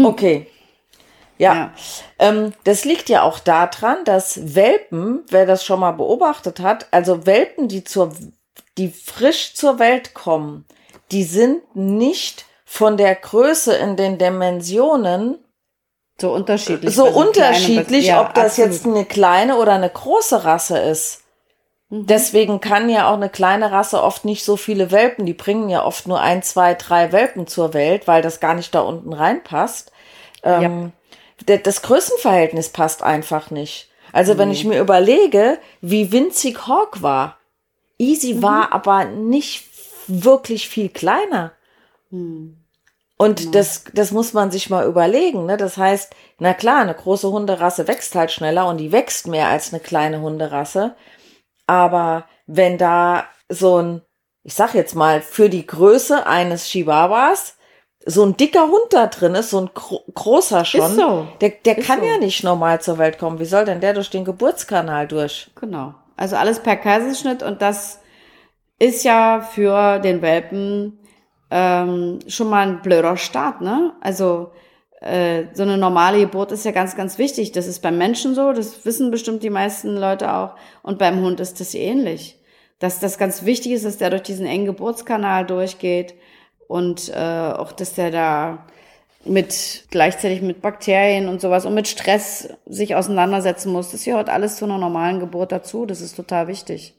[0.02, 0.46] Okay.
[1.38, 1.72] Ja, ja.
[2.18, 7.26] Ähm, das liegt ja auch daran, dass Welpen, wer das schon mal beobachtet hat, also
[7.26, 8.12] Welpen, die zur,
[8.78, 10.64] die frisch zur Welt kommen,
[11.10, 15.38] die sind nicht von der Größe in den Dimensionen
[16.20, 16.94] so unterschiedlich.
[16.94, 18.70] So also unterschiedlich, kleine, ja, ob das absolut.
[18.70, 21.22] jetzt eine kleine oder eine große Rasse ist.
[21.88, 22.06] Mhm.
[22.06, 25.26] Deswegen kann ja auch eine kleine Rasse oft nicht so viele Welpen.
[25.26, 28.74] Die bringen ja oft nur ein, zwei, drei Welpen zur Welt, weil das gar nicht
[28.74, 29.90] da unten reinpasst.
[30.42, 30.90] Ähm, ja.
[31.46, 33.90] Das Größenverhältnis passt einfach nicht.
[34.12, 37.38] Also wenn ich mir überlege, wie winzig Hawk war.
[37.98, 38.42] Easy mhm.
[38.42, 39.64] war aber nicht
[40.06, 41.52] wirklich viel kleiner.
[42.10, 42.64] Mhm.
[43.16, 43.50] Und genau.
[43.52, 45.46] das, das muss man sich mal überlegen.
[45.46, 45.56] Ne?
[45.56, 49.72] Das heißt, na klar, eine große Hunderasse wächst halt schneller und die wächst mehr als
[49.72, 50.96] eine kleine Hunderasse.
[51.66, 54.02] Aber wenn da so ein,
[54.42, 57.56] ich sag jetzt mal, für die Größe eines Chihuahuas
[58.06, 61.26] so ein dicker Hund da drin ist, so ein gro großer schon, ist so.
[61.40, 62.06] der, der ist kann so.
[62.06, 63.38] ja nicht normal zur Welt kommen.
[63.38, 65.50] Wie soll denn der durch den Geburtskanal durch?
[65.58, 65.94] Genau.
[66.16, 68.00] Also alles per Kaiserschnitt und das
[68.78, 70.98] ist ja für den Welpen
[71.50, 73.94] ähm, schon mal ein blöder Start, ne?
[74.00, 74.50] Also
[75.00, 77.52] äh, so eine normale Geburt ist ja ganz, ganz wichtig.
[77.52, 80.54] Das ist beim Menschen so, das wissen bestimmt die meisten Leute auch.
[80.82, 82.38] Und beim Hund ist das ähnlich.
[82.78, 86.14] Dass das ganz wichtig ist, dass der durch diesen engen Geburtskanal durchgeht
[86.68, 88.66] und äh, auch, dass der da
[89.24, 93.90] mit gleichzeitig mit Bakterien und sowas und mit Stress sich auseinandersetzen muss.
[93.90, 95.86] Das gehört alles zu einer normalen Geburt dazu.
[95.86, 96.94] Das ist total wichtig.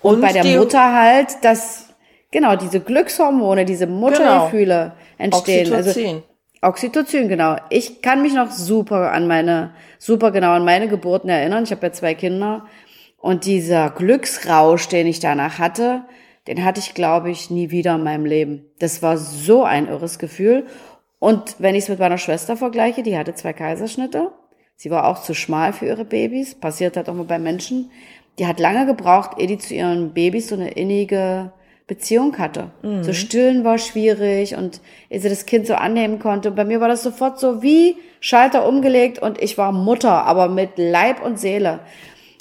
[0.00, 1.88] Und, und bei der Mutter halt, dass
[2.30, 5.36] genau diese Glückshormone, diese Muttergefühle genau.
[5.36, 5.72] entstehen.
[5.72, 6.14] Also Oxytocin.
[6.16, 6.24] Also
[6.60, 7.56] Oxytocin, genau.
[7.70, 11.64] Ich kann mich noch super an meine, super genau an meine Geburten erinnern.
[11.64, 12.66] Ich habe ja zwei Kinder.
[13.18, 16.02] Und dieser Glücksrausch, den ich danach hatte,
[16.48, 18.64] den hatte ich, glaube ich, nie wieder in meinem Leben.
[18.78, 20.66] Das war so ein irres Gefühl.
[21.18, 24.32] Und wenn ich es mit meiner Schwester vergleiche, die hatte zwei Kaiserschnitte.
[24.74, 26.54] Sie war auch zu schmal für ihre Babys.
[26.54, 27.90] Passiert halt auch mal bei Menschen.
[28.38, 31.52] Die hat lange gebraucht, ehe die zu ihren Babys so eine innige
[31.86, 32.70] Beziehung hatte.
[32.82, 33.02] Mhm.
[33.02, 34.80] So stillen war schwierig und
[35.10, 36.50] ehe sie das Kind so annehmen konnte.
[36.50, 40.70] bei mir war das sofort so wie Schalter umgelegt und ich war Mutter, aber mit
[40.76, 41.80] Leib und Seele.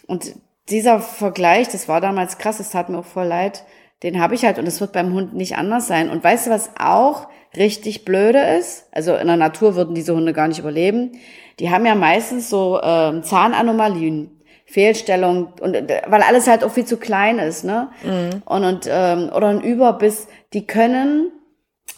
[0.06, 0.34] Und
[0.70, 3.64] dieser Vergleich, das war damals krass, es tat mir auch voll leid,
[4.04, 6.10] den habe ich halt und es wird beim Hund nicht anders sein.
[6.10, 8.86] Und weißt du, was auch richtig blöde ist?
[8.92, 11.14] Also in der Natur würden diese Hunde gar nicht überleben.
[11.60, 14.32] Die haben ja meistens so äh, Zahnanomalien.
[14.70, 17.88] Fehlstellung und äh, weil alles halt auch viel zu klein ist, ne?
[18.04, 18.42] Mhm.
[18.44, 21.32] Und, und ähm, oder ein Überbiss, die können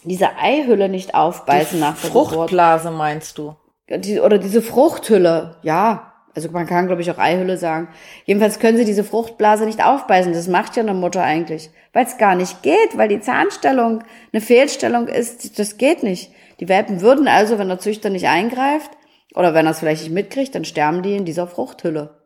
[0.04, 2.98] diese Eihülle nicht aufbeißen die nach der Fruchtblase Geburt.
[2.98, 3.56] meinst du?
[3.88, 6.09] Die, oder diese Fruchthülle, ja.
[6.34, 7.88] Also man kann, glaube ich, auch Eihülle sagen.
[8.24, 10.32] Jedenfalls können sie diese Fruchtblase nicht aufbeißen.
[10.32, 11.70] Das macht ja eine Mutter eigentlich.
[11.92, 15.58] Weil es gar nicht geht, weil die Zahnstellung eine Fehlstellung ist.
[15.58, 16.30] Das geht nicht.
[16.60, 18.90] Die Welpen würden also, wenn der Züchter nicht eingreift,
[19.34, 22.20] oder wenn er es vielleicht nicht mitkriegt, dann sterben die in dieser Fruchthülle.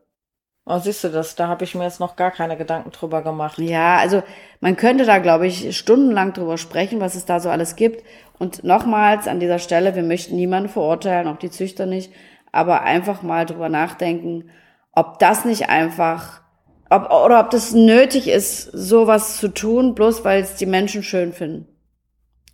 [0.66, 1.34] Oh, siehst du das?
[1.34, 3.58] Da habe ich mir jetzt noch gar keine Gedanken drüber gemacht.
[3.58, 4.22] Ja, also
[4.60, 8.02] man könnte da, glaube ich, stundenlang drüber sprechen, was es da so alles gibt.
[8.38, 12.12] Und nochmals an dieser Stelle, wir möchten niemanden verurteilen, auch die Züchter nicht,
[12.54, 14.50] aber einfach mal drüber nachdenken,
[14.92, 16.40] ob das nicht einfach,
[16.88, 21.32] ob, oder ob das nötig ist, sowas zu tun, bloß weil es die Menschen schön
[21.32, 21.66] finden.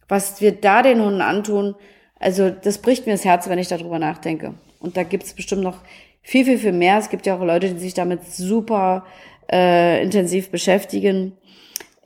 [0.09, 1.75] Was wir da den Hunden antun,
[2.19, 4.55] also das bricht mir das Herz, wenn ich darüber nachdenke.
[4.81, 5.79] Und da gibt's bestimmt noch
[6.23, 6.99] viel, viel, viel mehr.
[6.99, 9.05] Es gibt ja auch Leute, die sich damit super
[9.53, 11.37] äh, intensiv beschäftigen.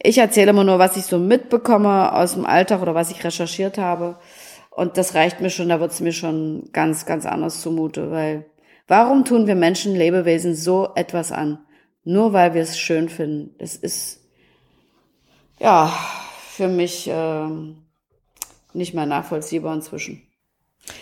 [0.02, 3.78] Ich erzähle immer nur, was ich so mitbekomme aus dem Alltag oder was ich recherchiert
[3.78, 4.16] habe.
[4.74, 8.44] Und das reicht mir schon, da wird's mir schon ganz, ganz anders zumute, weil
[8.88, 11.64] warum tun wir Menschen, Lebewesen so etwas an?
[12.02, 13.54] Nur weil wir es schön finden.
[13.58, 14.20] Das ist,
[15.60, 15.92] ja,
[16.48, 17.48] für mich äh,
[18.72, 20.26] nicht mehr nachvollziehbar inzwischen.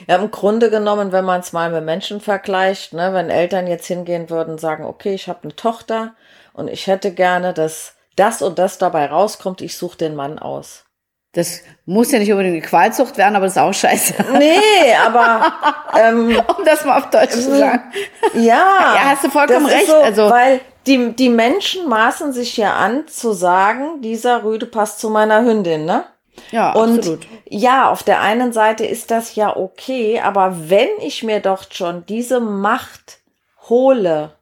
[0.06, 3.86] Ja, im Grunde genommen, wenn man es mal mit Menschen vergleicht, ne, wenn Eltern jetzt
[3.86, 6.14] hingehen würden und sagen, okay, ich habe eine Tochter
[6.52, 10.84] und ich hätte gerne, dass das und das dabei rauskommt, ich suche den Mann aus.
[11.32, 14.14] Das muss ja nicht unbedingt eine Qualzucht werden, aber das ist auch scheiße.
[14.38, 15.52] Nee, aber
[15.98, 17.90] ähm, um das mal auf Deutsch zu sagen.
[18.34, 19.86] Ja, ja, hast du vollkommen recht.
[19.86, 25.00] So, also weil die, die Menschen maßen sich ja an zu sagen, dieser Rüde passt
[25.00, 26.04] zu meiner Hündin, ne?
[26.50, 27.26] Ja, Und absolut.
[27.48, 32.04] ja, auf der einen Seite ist das ja okay, aber wenn ich mir doch schon
[32.06, 33.20] diese Macht
[33.68, 34.36] hole,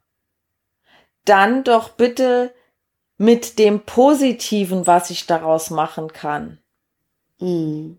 [1.24, 2.54] dann doch bitte
[3.16, 6.59] mit dem Positiven, was ich daraus machen kann.
[7.40, 7.98] Mhm.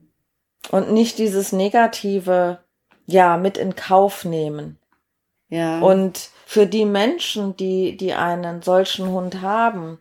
[0.69, 2.59] Und nicht dieses Negative,
[3.05, 4.79] ja, mit in Kauf nehmen.
[5.49, 5.81] Ja.
[5.81, 9.99] Und für die Menschen, die, die einen solchen Hund haben,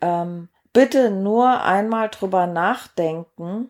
[0.00, 3.68] ähm, bitte nur einmal drüber nachdenken,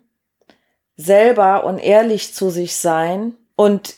[0.96, 3.34] selber und ehrlich zu sich sein.
[3.56, 3.96] Und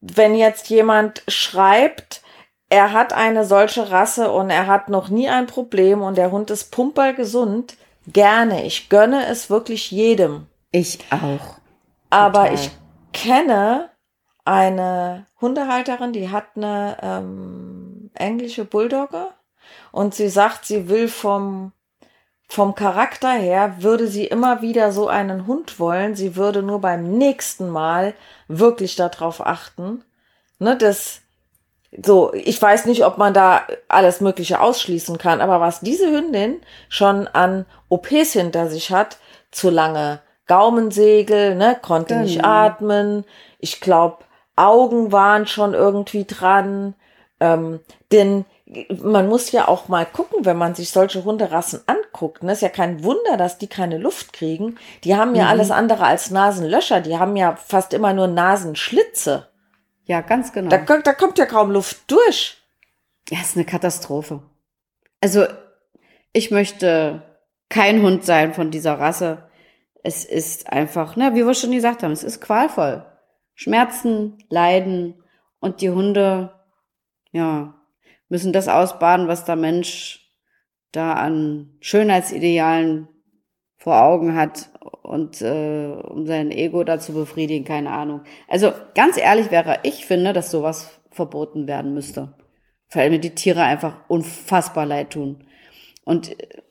[0.00, 2.22] wenn jetzt jemand schreibt,
[2.70, 6.50] er hat eine solche Rasse und er hat noch nie ein Problem und der Hund
[6.50, 7.76] ist pumpergesund,
[8.12, 8.64] gerne.
[8.64, 10.46] Ich gönne es wirklich jedem.
[10.72, 11.58] ich auch.
[12.10, 12.54] Aber Total.
[12.54, 12.70] ich
[13.12, 13.90] kenne
[14.44, 19.28] eine Hundehalterin, die hat eine ähm, englische Bulldogge
[19.92, 21.72] und sie sagt, sie will vom,
[22.48, 26.14] vom Charakter her, würde sie immer wieder so einen Hund wollen.
[26.16, 28.14] Sie würde nur beim nächsten Mal
[28.48, 30.04] wirklich darauf achten,
[30.58, 31.22] ne, dass
[32.04, 36.60] so, ich weiß nicht, ob man da alles Mögliche ausschließen kann, aber was diese Hündin
[36.88, 39.18] schon an OPs hinter sich hat,
[39.50, 42.48] zu lange Gaumensegel, ne, konnte nicht Genau.
[42.48, 43.24] atmen.
[43.58, 44.18] Ich glaube,
[44.56, 46.94] Augen waren schon irgendwie dran.
[47.40, 47.80] Ähm,
[48.12, 48.44] denn
[49.02, 52.42] man muss ja auch mal gucken, wenn man sich solche Hunderassen anguckt.
[52.42, 54.76] Ne, ist ja kein Wunder, dass die keine Luft kriegen.
[55.04, 57.00] Die haben ja alles andere als Nasenlöcher.
[57.00, 59.48] Die haben ja fast immer nur Nasenschlitze.
[60.10, 60.70] Ja, ganz genau.
[60.70, 62.56] Da, kommt- da kommt ja kaum Luft durch.
[63.28, 64.42] Ja, ist eine Katastrophe.
[65.20, 65.46] Also,
[66.32, 67.22] ich möchte
[67.68, 69.48] kein Hund sein von dieser Rasse.
[70.02, 73.06] Es ist einfach, na, wie wir schon gesagt haben, es ist qualvoll.
[73.54, 75.22] Schmerzen, Leiden
[75.60, 76.58] und die Hunde,
[77.30, 77.74] ja,
[78.28, 80.28] müssen das ausbaden, was der Mensch
[80.90, 83.06] da an Schönheitsidealen
[83.76, 84.70] vor Augen hat
[85.10, 88.20] und äh, um sein Ego da zu befriedigen, keine Ahnung.
[88.46, 92.32] Also ganz ehrlich wäre, ich finde, dass sowas verboten werden müsste.
[92.92, 95.42] Weil mir die Tiere einfach unfassbar leid tun.
[96.04, 96.62] Und äh,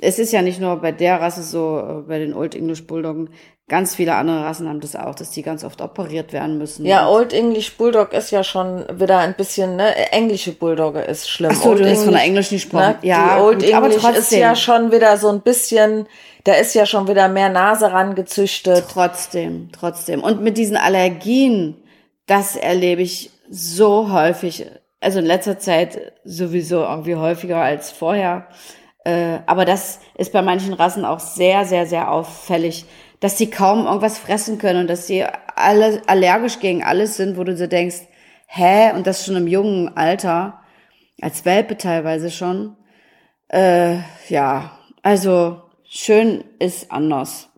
[0.00, 3.30] es ist ja nicht nur bei der Rasse so, äh, bei den Old English Bulldoggen,
[3.68, 6.84] ganz viele andere Rassen haben das auch, dass die ganz oft operiert werden müssen.
[6.84, 9.94] Ja, Old English Bulldog ist ja schon wieder ein bisschen, ne?
[10.12, 11.52] Englische Bulldogge ist schlimm.
[11.54, 12.96] Ach so, Old du hast von der English, englischen gesprochen.
[13.02, 13.08] Ne?
[13.08, 14.40] Ja, die Old gut, aber English ist trotzdem.
[14.40, 16.06] ja schon wieder so ein bisschen,
[16.44, 18.84] da ist ja schon wieder mehr Nase rangezüchtet.
[18.90, 20.22] Trotzdem, trotzdem.
[20.22, 21.76] Und mit diesen Allergien,
[22.26, 24.66] das erlebe ich so häufig,
[25.00, 28.48] also in letzter Zeit sowieso irgendwie häufiger als vorher.
[29.04, 32.86] Äh, aber das ist bei manchen Rassen auch sehr, sehr, sehr auffällig,
[33.20, 37.44] dass sie kaum irgendwas fressen können und dass sie alle allergisch gegen alles sind, wo
[37.44, 38.02] du so denkst,
[38.46, 38.92] hä?
[38.92, 40.60] Und das schon im jungen Alter,
[41.20, 42.76] als Welpe teilweise schon.
[43.48, 47.48] Äh, ja, also schön ist anders.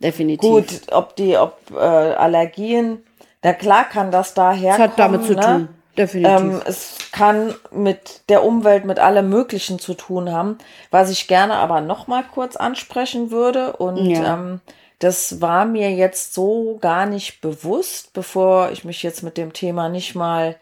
[0.00, 0.48] Definitiv.
[0.48, 3.04] Gut, ob die, ob äh, Allergien,
[3.42, 5.68] na klar kann das daher Das hat damit zu ne?
[5.96, 6.30] Definitiv.
[6.40, 10.58] Ähm, es kann mit der Umwelt, mit allem Möglichen zu tun haben.
[10.90, 14.34] Was ich gerne aber noch mal kurz ansprechen würde und Ja.
[14.34, 14.60] ähm,
[14.98, 19.88] das war mir jetzt so gar nicht bewusst, bevor ich mich jetzt mit dem Thema
[19.88, 20.56] nicht mal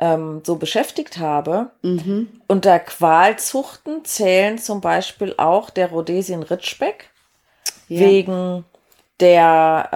[0.00, 1.70] ähm, so beschäftigt habe.
[1.82, 2.28] mhm.
[2.48, 7.10] Unter Qualzuchten zählen zum Beispiel auch der Rhodesien Ritschbeck
[7.88, 8.00] Ja.
[8.00, 8.64] wegen
[9.22, 9.88] der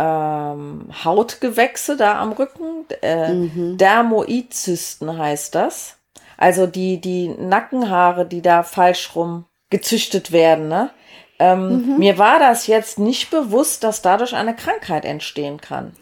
[0.57, 3.77] ähm, Hautgewächse da am Rücken, äh, Mhm.
[3.77, 5.97] Dermoidzysten heißt das.
[6.39, 10.69] Also die, die Nackenhaare, die da falsch rum gezüchtet werden.
[10.69, 10.91] Ne?
[11.39, 11.99] Ähm, Mhm.
[11.99, 15.93] Mir war das jetzt nicht bewusst, dass dadurch eine Krankheit entstehen kann.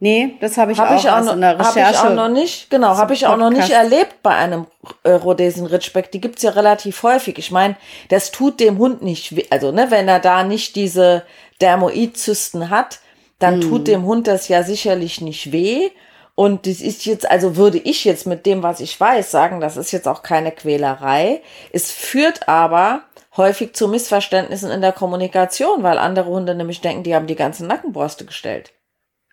[0.00, 1.90] Nee, das habe ich, Habe auch ich, auch noch- in der hab Recherche.
[1.90, 4.66] ich auch noch nicht, genau, habe ich auch noch nicht erlebt bei einem
[5.02, 6.12] äh, Rhodesien Ritschbeck.
[6.12, 7.36] Die gibt's ja relativ häufig.
[7.38, 7.74] Ich meine,
[8.08, 9.46] das tut dem Hund nicht weh.
[9.50, 11.24] Also, ne, wenn er da nicht diese
[11.60, 13.00] Dermoidzysten hat,
[13.38, 13.60] dann Mhm.
[13.62, 15.90] tut dem Hund das ja sicherlich nicht weh.
[16.34, 19.76] Und das ist jetzt, also würde ich jetzt mit dem, was ich weiß, sagen, das
[19.76, 21.42] ist jetzt auch keine Quälerei.
[21.72, 23.02] Es führt aber
[23.36, 27.66] häufig zu Missverständnissen in der Kommunikation, weil andere Hunde nämlich denken, die haben die ganze
[27.66, 28.72] Nackenborste gestellt.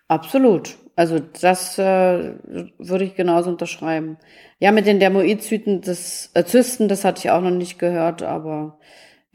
[0.08, 0.76] Absolut.
[0.96, 2.34] Also das äh,
[2.78, 4.18] würde ich genauso unterschreiben.
[4.58, 8.78] Ja, mit den Dermoidzyten, das äh, Zysten, das hatte ich auch noch nicht gehört, aber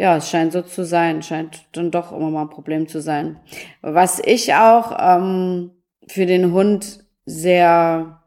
[0.02, 3.40] ja, es scheint so zu sein, scheint dann doch immer mal ein Problem zu sein.
[3.84, 5.70] Was ich auch ähm,
[6.08, 8.20] für den Hund sehr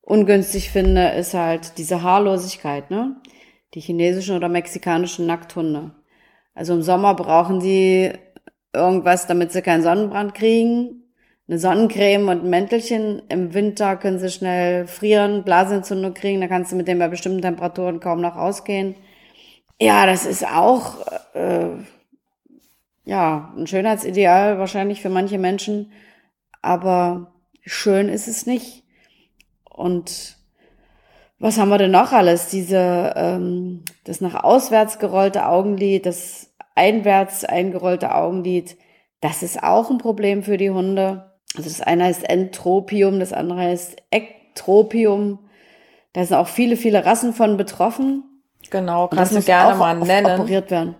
[0.00, 3.14] ungünstig finde, ist halt diese Haarlosigkeit, ne?
[3.74, 5.92] Die chinesischen oder mexikanischen Nackthunde.
[6.56, 8.10] Also im Sommer brauchen die
[8.72, 11.04] irgendwas, damit sie keinen Sonnenbrand kriegen.
[11.46, 13.22] eine Sonnencreme und ein Mäntelchen.
[13.28, 17.42] Im Winter können sie schnell frieren, Blasenentzündung kriegen, da kannst du mit denen bei bestimmten
[17.42, 18.96] Temperaturen kaum noch rausgehen.
[19.78, 21.68] Ja, das ist auch äh,
[23.04, 25.92] ja ein Schönheitsideal wahrscheinlich für manche Menschen,
[26.62, 28.84] aber schön ist es nicht.
[29.68, 30.36] Und
[31.38, 32.48] was haben wir denn noch alles?
[32.48, 38.78] Diese ähm, das nach auswärts gerollte Augenlid, das einwärts eingerollte Augenlid,
[39.20, 41.32] das ist auch ein Problem für die Hunde.
[41.56, 45.40] Also das eine heißt Entropium, das andere heißt Ektropium.
[46.14, 48.35] Da sind auch viele, viele Rassen von betroffen.
[48.70, 50.40] Genau, kannst du gerne mal nennen.
[50.40, 50.94] operiert werden.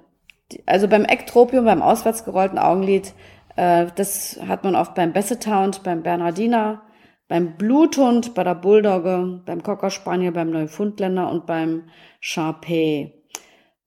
[0.64, 3.14] Also beim Ektropium, beim auswärts gerollten Augenlid,
[3.56, 5.46] äh, das hat man oft beim Basset
[5.82, 6.82] beim Bernardiner,
[7.28, 11.84] beim Bluthund, bei der Bulldogge, beim Cocker Spaniel, beim Neufundländer und beim
[12.20, 13.12] Sharpei.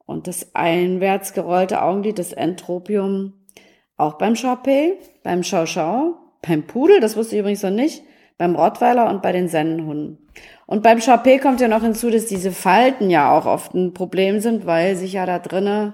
[0.05, 3.33] Und das einwärts gerollte Augenlid, das Entropium,
[3.95, 8.03] auch beim Sharpei, beim Schau Schau, beim Pudel, das wusste ich übrigens noch nicht,
[8.39, 10.17] beim Rottweiler und bei den Sennenhunden.
[10.65, 14.39] Und beim Sharpei kommt ja noch hinzu, dass diese Falten ja auch oft ein Problem
[14.39, 15.93] sind, weil sich ja da drinnen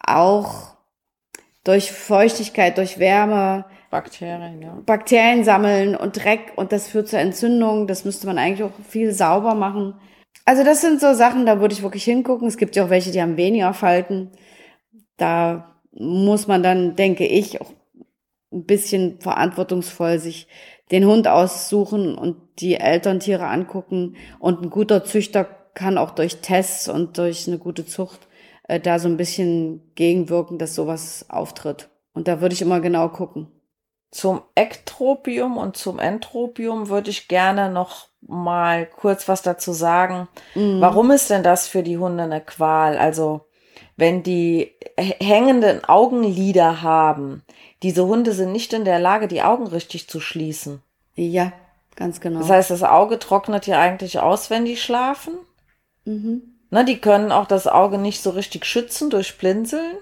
[0.00, 0.74] auch
[1.62, 4.76] durch Feuchtigkeit, durch Wärme Bakterien, ja.
[4.84, 7.86] Bakterien sammeln und Dreck und das führt zur Entzündung.
[7.86, 9.94] Das müsste man eigentlich auch viel sauber machen.
[10.44, 12.48] Also das sind so Sachen, da würde ich wirklich hingucken.
[12.48, 14.32] Es gibt ja auch welche, die haben weniger Falten.
[15.16, 17.70] Da muss man dann, denke ich, auch
[18.52, 20.48] ein bisschen verantwortungsvoll sich
[20.94, 24.14] den Hund aussuchen und die Elterntiere angucken.
[24.38, 28.28] Und ein guter Züchter kann auch durch Tests und durch eine gute Zucht
[28.68, 31.88] äh, da so ein bisschen gegenwirken, dass sowas auftritt.
[32.12, 33.48] Und da würde ich immer genau gucken.
[34.12, 40.28] Zum Ektropium und zum Entropium würde ich gerne noch mal kurz was dazu sagen.
[40.54, 40.80] Mhm.
[40.80, 42.96] Warum ist denn das für die Hunde eine Qual?
[42.96, 43.46] Also,
[43.96, 47.42] wenn die hängenden Augenlider haben,
[47.84, 50.80] diese Hunde sind nicht in der Lage, die Augen richtig zu schließen.
[51.16, 51.52] Ja,
[51.96, 52.40] ganz genau.
[52.40, 55.34] Das heißt, das Auge trocknet ja eigentlich aus, wenn die schlafen.
[56.06, 56.42] Mhm.
[56.70, 59.96] Na, die können auch das Auge nicht so richtig schützen durch Blinzeln.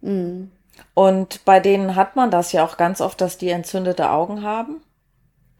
[0.00, 0.50] Mhm.
[0.92, 4.82] Und bei denen hat man das ja auch ganz oft, dass die entzündete Augen haben.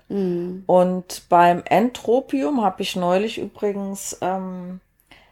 [0.09, 0.65] Mhm.
[0.67, 4.81] Und beim Entropium habe ich neulich übrigens ähm,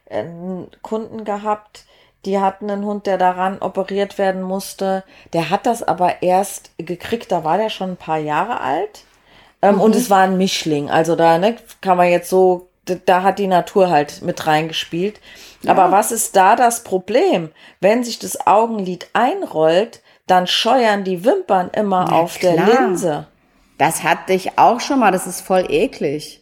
[0.09, 1.85] einen Kunden gehabt,
[2.25, 5.05] die hatten einen Hund, der daran operiert werden musste.
[5.33, 9.05] Der hat das aber erst gekriegt, da war der schon ein paar Jahre alt.
[9.61, 9.81] Ähm, mhm.
[9.81, 10.91] Und es war ein Mischling.
[10.91, 15.21] Also da ne, kann man jetzt so, da hat die Natur halt mit reingespielt.
[15.63, 15.73] Ja.
[15.73, 17.51] Aber was ist da das Problem?
[17.81, 22.55] Wenn sich das Augenlid einrollt, dann scheuern die Wimpern immer Na, auf klar.
[22.55, 23.27] der Linse.
[23.79, 26.42] Das hatte ich auch schon mal, das ist voll eklig.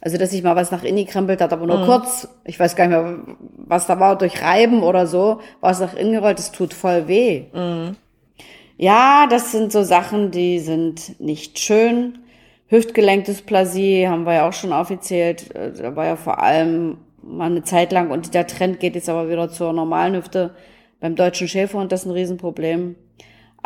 [0.00, 1.86] Also, dass sich mal was nach innen krempelt hat, aber nur mhm.
[1.86, 2.28] kurz.
[2.44, 3.18] Ich weiß gar nicht mehr,
[3.56, 7.08] was da war, durch Reiben oder so, war es nach innen gerollt, das tut voll
[7.08, 7.46] weh.
[7.52, 7.96] Mhm.
[8.76, 12.18] Ja, das sind so Sachen, die sind nicht schön.
[12.68, 15.54] Hüftgelenkdysplasie haben wir ja auch schon aufgezählt.
[15.54, 19.08] Äh, da war ja vor allem mal eine Zeit lang und der Trend geht jetzt
[19.08, 20.54] aber wieder zur normalen Hüfte.
[21.00, 22.96] Beim deutschen Schäferhund das ist ein Riesenproblem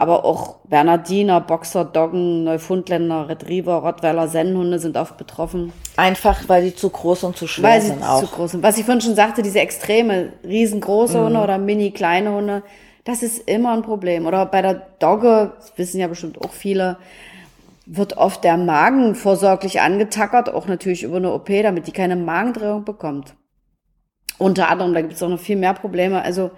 [0.00, 5.74] aber auch Bernardiner, Boxer, Doggen, Neufundländer, Retriever, Rottweiler, Sennenhunde sind oft betroffen.
[5.98, 8.20] Einfach, weil die zu groß und zu schwer weil sind auch.
[8.20, 8.62] Zu groß sind.
[8.62, 11.24] Was ich vorhin schon sagte, diese extreme, riesengroße mhm.
[11.24, 12.62] Hunde oder mini kleine Hunde,
[13.04, 14.24] das ist immer ein Problem.
[14.26, 16.96] Oder bei der Dogge, das wissen ja bestimmt auch viele,
[17.84, 22.86] wird oft der Magen vorsorglich angetackert, auch natürlich über eine OP, damit die keine Magendrehung
[22.86, 23.34] bekommt.
[24.38, 26.22] Unter anderem, da gibt es auch noch viel mehr Probleme.
[26.22, 26.52] Also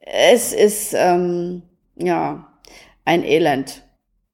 [0.00, 1.62] es ist, ähm,
[1.94, 2.48] ja,
[3.04, 3.82] ein Elend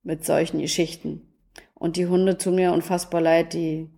[0.03, 1.29] mit solchen Geschichten.
[1.75, 3.89] Und die Hunde tun mir unfassbar leid, die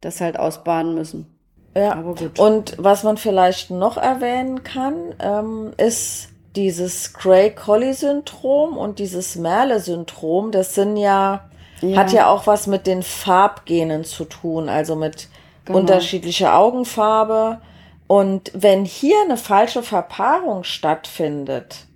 [0.00, 1.26] das halt ausbaden müssen.
[1.74, 2.38] Ja, aber gut.
[2.38, 10.50] Und was man vielleicht noch erwähnen kann, ähm, ist dieses Gray-Collie-Syndrom und dieses Merle-Syndrom.
[10.50, 11.48] Das sind ja,
[11.80, 15.28] ja, hat ja auch was mit den Farbgenen zu tun, also mit
[15.64, 15.78] genau.
[15.78, 17.62] unterschiedlicher Augenfarbe.
[18.06, 21.86] Und wenn hier eine falsche Verpaarung stattfindet,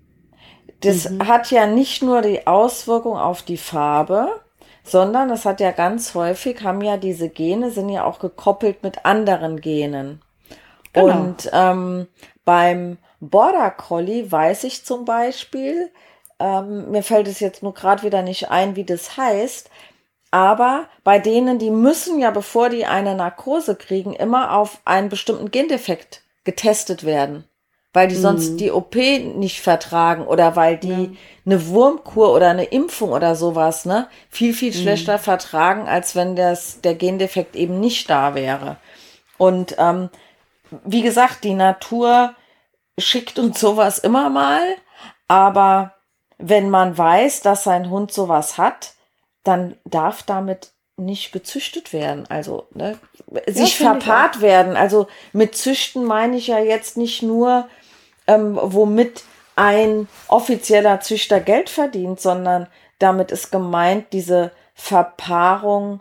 [0.80, 1.26] das mhm.
[1.26, 4.28] hat ja nicht nur die Auswirkung auf die Farbe,
[4.84, 9.04] sondern es hat ja ganz häufig, haben ja diese Gene, sind ja auch gekoppelt mit
[9.04, 10.22] anderen Genen.
[10.92, 11.06] Genau.
[11.06, 12.06] Und ähm,
[12.44, 15.90] beim Border Collie weiß ich zum Beispiel,
[16.38, 19.70] ähm, mir fällt es jetzt nur gerade wieder nicht ein, wie das heißt,
[20.30, 25.50] aber bei denen, die müssen ja, bevor die eine Narkose kriegen, immer auf einen bestimmten
[25.50, 27.44] Gendefekt getestet werden
[27.96, 28.56] weil die sonst mhm.
[28.58, 31.10] die OP nicht vertragen oder weil die ja.
[31.46, 34.82] eine Wurmkur oder eine Impfung oder sowas, ne, viel, viel mhm.
[34.82, 38.76] schlechter vertragen, als wenn das, der Gendefekt eben nicht da wäre.
[39.38, 40.10] Und ähm,
[40.84, 42.34] wie gesagt, die Natur
[42.98, 44.60] schickt uns sowas immer mal,
[45.26, 45.94] aber
[46.36, 48.92] wenn man weiß, dass sein Hund sowas hat,
[49.42, 52.26] dann darf damit nicht gezüchtet werden.
[52.28, 52.98] Also ne,
[53.46, 54.76] sich verpaart werden.
[54.76, 57.70] Also mit Züchten meine ich ja jetzt nicht nur,
[58.26, 59.24] ähm, womit
[59.56, 62.66] ein offizieller Züchter Geld verdient, sondern
[62.98, 66.00] damit ist gemeint diese Verpaarung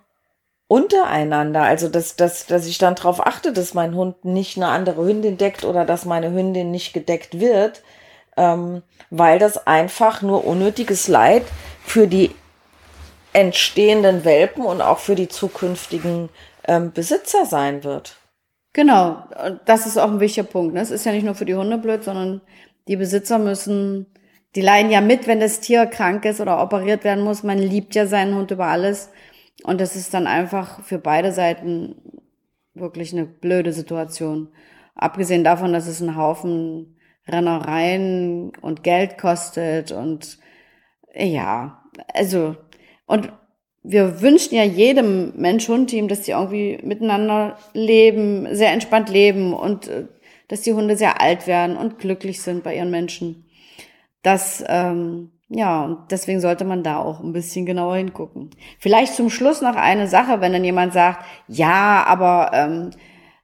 [0.68, 1.62] untereinander.
[1.64, 5.38] Also, dass, dass, dass ich dann darauf achte, dass mein Hund nicht eine andere Hündin
[5.38, 7.82] deckt oder dass meine Hündin nicht gedeckt wird,
[8.38, 11.44] ähm, weil das einfach nur unnötiges Leid
[11.86, 12.36] für die
[13.34, 16.30] entstehenden Welpen und auch für die zukünftigen
[16.68, 18.18] ähm, Besitzer sein wird.
[18.76, 19.24] Genau,
[19.64, 20.74] das ist auch ein wichtiger Punkt.
[20.74, 20.82] Ne?
[20.82, 22.42] Es ist ja nicht nur für die Hunde blöd, sondern
[22.90, 24.06] die Besitzer müssen,
[24.54, 27.42] die leiden ja mit, wenn das Tier krank ist oder operiert werden muss.
[27.44, 29.12] Man liebt ja seinen Hund über alles.
[29.64, 31.96] Und das ist dann einfach für beide Seiten
[32.74, 34.50] wirklich eine blöde Situation.
[34.94, 36.98] Abgesehen davon, dass es einen Haufen
[37.30, 40.38] Rennereien und Geld kostet und
[41.14, 41.82] ja,
[42.14, 42.58] also
[43.06, 43.32] und
[43.88, 50.06] wir wünschen ja jedem Mensch-Hund-Team, dass die irgendwie miteinander leben, sehr entspannt leben und äh,
[50.48, 53.46] dass die Hunde sehr alt werden und glücklich sind bei ihren Menschen.
[54.24, 58.50] Das, ähm, ja, und deswegen sollte man da auch ein bisschen genauer hingucken.
[58.80, 62.90] Vielleicht zum Schluss noch eine Sache, wenn dann jemand sagt, ja, aber ähm,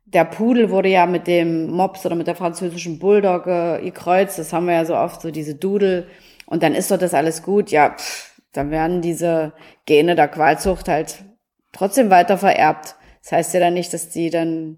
[0.05, 4.65] der Pudel wurde ja mit dem Mops oder mit der französischen Bulldogge gekreuzt, das haben
[4.65, 6.07] wir ja so oft, so diese Dudel,
[6.51, 7.71] und dann ist doch das alles gut.
[7.71, 9.53] Ja, pff, dann werden diese
[9.85, 11.23] Gene der Qualzucht halt
[11.71, 12.95] trotzdem weiter vererbt.
[13.23, 14.77] Das heißt ja dann nicht, dass die dann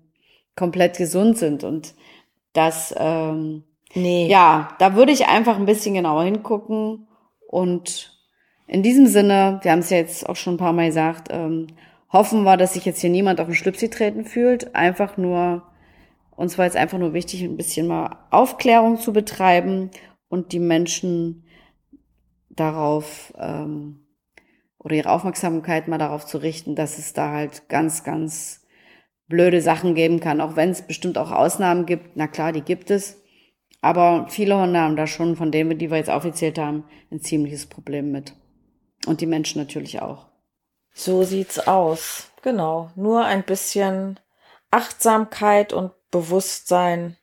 [0.55, 1.95] komplett gesund sind und
[2.53, 3.63] das, ähm,
[3.95, 4.27] nee.
[4.27, 7.07] ja, da würde ich einfach ein bisschen genauer hingucken
[7.47, 8.13] und
[8.67, 11.67] in diesem Sinne, wir haben es ja jetzt auch schon ein paar Mal gesagt, ähm,
[12.11, 14.73] hoffen wir, dass sich jetzt hier niemand auf den Schlüpsi treten fühlt.
[14.75, 15.63] Einfach nur,
[16.35, 19.91] uns war jetzt einfach nur wichtig, ein bisschen mal Aufklärung zu betreiben
[20.29, 21.42] und die Menschen
[22.55, 24.05] darauf ähm,
[24.77, 28.65] oder ihre Aufmerksamkeit mal darauf zu richten, dass es da halt ganz, ganz
[29.27, 32.15] blöde Sachen geben kann, auch wenn es bestimmt auch Ausnahmen gibt.
[32.15, 33.21] Na klar, die gibt es.
[33.81, 37.65] Aber viele Hunde haben da schon, von denen, die wir jetzt aufgezählt haben, ein ziemliches
[37.65, 38.33] Problem mit.
[39.05, 40.27] Und die Menschen natürlich auch.
[40.93, 42.31] So sieht's aus.
[42.43, 42.91] Genau.
[42.95, 44.19] Nur ein bisschen
[44.71, 47.17] Achtsamkeit und Bewusstsein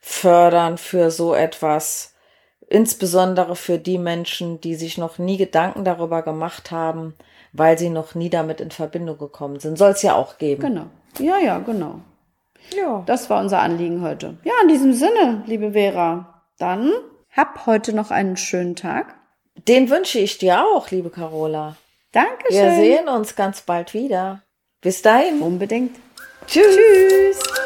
[0.00, 2.13] fördern für so etwas
[2.68, 7.14] insbesondere für die Menschen, die sich noch nie Gedanken darüber gemacht haben,
[7.52, 9.78] weil sie noch nie damit in Verbindung gekommen sind.
[9.78, 10.62] Soll es ja auch geben.
[10.62, 10.86] Genau.
[11.18, 12.00] Ja, ja, genau.
[12.76, 13.02] Ja.
[13.06, 14.36] Das war unser Anliegen heute.
[14.44, 16.90] Ja, in diesem Sinne, liebe Vera, dann
[17.30, 19.14] hab heute noch einen schönen Tag.
[19.68, 21.76] Den wünsche ich dir auch, liebe Carola.
[22.12, 22.62] Dankeschön.
[22.62, 24.42] Wir sehen uns ganz bald wieder.
[24.80, 25.40] Bis dahin.
[25.40, 25.96] Unbedingt.
[26.46, 26.76] Tschüss.
[26.76, 27.63] Tschüss.